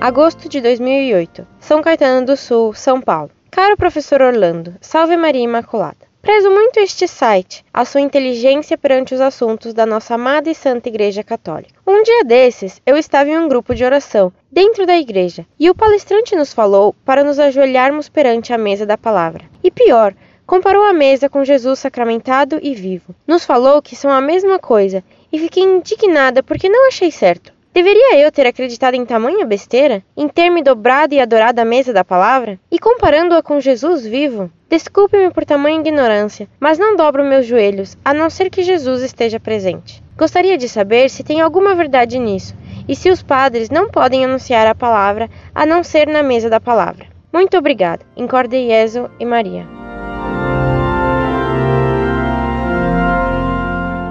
agosto 0.00 0.48
de 0.48 0.62
2008, 0.62 1.46
São 1.58 1.82
Caetano 1.82 2.24
do 2.24 2.34
Sul, 2.34 2.72
São 2.72 3.02
Paulo. 3.02 3.30
Caro 3.50 3.76
professor 3.76 4.22
Orlando, 4.22 4.74
salve 4.80 5.14
Maria 5.14 5.42
Imaculada. 5.42 6.08
Prezo 6.22 6.50
muito 6.50 6.80
este 6.80 7.06
site, 7.06 7.62
a 7.72 7.84
sua 7.84 8.00
inteligência 8.00 8.78
perante 8.78 9.14
os 9.14 9.20
assuntos 9.20 9.74
da 9.74 9.84
nossa 9.84 10.14
amada 10.14 10.48
e 10.48 10.54
santa 10.54 10.88
Igreja 10.88 11.22
Católica. 11.22 11.78
Um 11.86 12.02
dia 12.02 12.24
desses, 12.24 12.80
eu 12.86 12.96
estava 12.96 13.28
em 13.28 13.38
um 13.38 13.46
grupo 13.46 13.74
de 13.74 13.84
oração, 13.84 14.32
dentro 14.50 14.86
da 14.86 14.96
igreja, 14.96 15.44
e 15.58 15.68
o 15.68 15.74
palestrante 15.74 16.34
nos 16.34 16.54
falou 16.54 16.94
para 17.04 17.22
nos 17.22 17.38
ajoelharmos 17.38 18.08
perante 18.08 18.54
a 18.54 18.58
mesa 18.58 18.86
da 18.86 18.96
palavra. 18.96 19.44
E 19.62 19.70
pior, 19.70 20.14
comparou 20.46 20.82
a 20.82 20.94
mesa 20.94 21.28
com 21.28 21.44
Jesus 21.44 21.78
sacramentado 21.78 22.58
e 22.62 22.74
vivo. 22.74 23.14
Nos 23.26 23.44
falou 23.44 23.82
que 23.82 23.94
são 23.94 24.10
a 24.10 24.20
mesma 24.20 24.58
coisa, 24.58 25.04
e 25.30 25.38
fiquei 25.38 25.62
indignada 25.62 26.42
porque 26.42 26.70
não 26.70 26.88
achei 26.88 27.10
certo. 27.10 27.59
Deveria 27.72 28.18
eu 28.18 28.32
ter 28.32 28.48
acreditado 28.48 28.94
em 28.94 29.06
tamanha 29.06 29.46
besteira? 29.46 30.02
Em 30.16 30.26
ter 30.26 30.50
me 30.50 30.60
dobrado 30.60 31.14
e 31.14 31.20
adorado 31.20 31.60
a 31.60 31.64
mesa 31.64 31.92
da 31.92 32.04
palavra? 32.04 32.58
E 32.68 32.80
comparando-a 32.80 33.42
com 33.44 33.60
Jesus 33.60 34.04
vivo? 34.04 34.50
Desculpe-me 34.68 35.30
por 35.30 35.44
tamanha 35.44 35.78
ignorância, 35.78 36.48
mas 36.58 36.80
não 36.80 36.96
dobro 36.96 37.24
meus 37.24 37.46
joelhos, 37.46 37.96
a 38.04 38.12
não 38.12 38.28
ser 38.28 38.50
que 38.50 38.64
Jesus 38.64 39.02
esteja 39.02 39.38
presente. 39.38 40.02
Gostaria 40.18 40.58
de 40.58 40.68
saber 40.68 41.08
se 41.08 41.22
tem 41.22 41.40
alguma 41.40 41.76
verdade 41.76 42.18
nisso, 42.18 42.56
e 42.88 42.96
se 42.96 43.08
os 43.08 43.22
padres 43.22 43.70
não 43.70 43.88
podem 43.88 44.24
anunciar 44.24 44.66
a 44.66 44.74
palavra 44.74 45.30
a 45.54 45.64
não 45.64 45.84
ser 45.84 46.08
na 46.08 46.24
mesa 46.24 46.50
da 46.50 46.60
palavra. 46.60 47.06
Muito 47.32 47.56
obrigada. 47.56 48.04
Incorde 48.16 48.66
Jesu 48.66 49.08
e 49.20 49.24
Maria. 49.24 49.64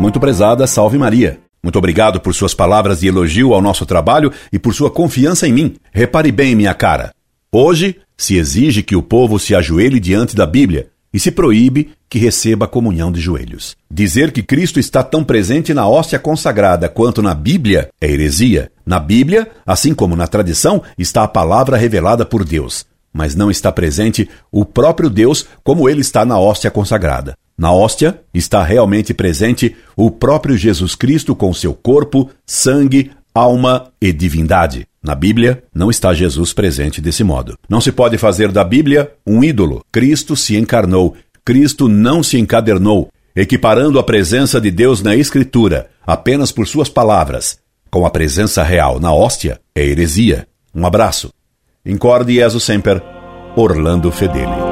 Muito 0.00 0.18
prezada, 0.18 0.66
salve 0.66 0.96
Maria. 0.96 1.38
Muito 1.62 1.78
obrigado 1.78 2.20
por 2.20 2.34
suas 2.34 2.54
palavras 2.54 3.00
de 3.00 3.06
elogio 3.06 3.54
ao 3.54 3.62
nosso 3.62 3.86
trabalho 3.86 4.32
e 4.52 4.58
por 4.58 4.74
sua 4.74 4.90
confiança 4.90 5.46
em 5.46 5.52
mim. 5.52 5.76
Repare 5.92 6.32
bem, 6.32 6.56
minha 6.56 6.74
cara. 6.74 7.14
Hoje 7.52 7.96
se 8.16 8.36
exige 8.36 8.82
que 8.82 8.96
o 8.96 9.02
povo 9.02 9.38
se 9.38 9.54
ajoelhe 9.54 10.00
diante 10.00 10.34
da 10.34 10.44
Bíblia 10.44 10.88
e 11.12 11.20
se 11.20 11.30
proíbe 11.30 11.92
que 12.08 12.18
receba 12.18 12.64
a 12.64 12.68
comunhão 12.68 13.12
de 13.12 13.20
joelhos. 13.20 13.76
Dizer 13.90 14.32
que 14.32 14.42
Cristo 14.42 14.80
está 14.80 15.02
tão 15.02 15.22
presente 15.22 15.72
na 15.72 15.86
hóstia 15.86 16.18
consagrada 16.18 16.88
quanto 16.88 17.22
na 17.22 17.34
Bíblia 17.34 17.90
é 18.00 18.10
heresia. 18.10 18.72
Na 18.84 18.98
Bíblia, 18.98 19.48
assim 19.64 19.94
como 19.94 20.16
na 20.16 20.26
tradição, 20.26 20.82
está 20.98 21.22
a 21.22 21.28
palavra 21.28 21.76
revelada 21.76 22.24
por 22.24 22.44
Deus, 22.44 22.86
mas 23.12 23.34
não 23.34 23.50
está 23.50 23.70
presente 23.70 24.28
o 24.50 24.64
próprio 24.64 25.08
Deus 25.08 25.46
como 25.62 25.88
ele 25.88 26.00
está 26.00 26.24
na 26.24 26.38
hóstia 26.38 26.70
consagrada. 26.70 27.36
Na 27.56 27.72
hóstia 27.72 28.20
está 28.32 28.62
realmente 28.62 29.12
presente 29.14 29.76
o 29.96 30.10
próprio 30.10 30.56
Jesus 30.56 30.94
Cristo 30.94 31.34
com 31.34 31.52
seu 31.52 31.74
corpo, 31.74 32.30
sangue, 32.46 33.10
alma 33.34 33.92
e 34.00 34.12
divindade. 34.12 34.86
Na 35.02 35.14
Bíblia 35.14 35.64
não 35.74 35.90
está 35.90 36.14
Jesus 36.14 36.52
presente 36.52 37.00
desse 37.00 37.24
modo. 37.24 37.58
Não 37.68 37.80
se 37.80 37.90
pode 37.90 38.18
fazer 38.18 38.52
da 38.52 38.62
Bíblia 38.62 39.12
um 39.26 39.42
ídolo. 39.42 39.84
Cristo 39.90 40.36
se 40.36 40.56
encarnou. 40.56 41.16
Cristo 41.44 41.88
não 41.88 42.22
se 42.22 42.38
encadernou, 42.38 43.10
equiparando 43.34 43.98
a 43.98 44.02
presença 44.04 44.60
de 44.60 44.70
Deus 44.70 45.02
na 45.02 45.16
Escritura 45.16 45.90
apenas 46.06 46.52
por 46.52 46.66
suas 46.66 46.88
palavras, 46.88 47.58
com 47.90 48.06
a 48.06 48.10
presença 48.10 48.62
real 48.62 49.00
na 49.00 49.12
hóstia, 49.12 49.60
é 49.74 49.84
heresia. 49.84 50.46
Um 50.74 50.86
abraço. 50.86 51.32
Incorde 51.84 52.34
Jesus 52.34 52.62
Semper, 52.62 53.02
Orlando 53.56 54.10
Fedeli. 54.10 54.71